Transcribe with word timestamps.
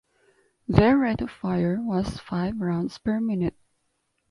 Their 0.67 0.97
rate 0.97 1.21
of 1.21 1.29
fire 1.29 1.77
was 1.79 2.17
five 2.17 2.59
rounds 2.59 2.97
per 2.97 3.19
minute. 3.19 3.53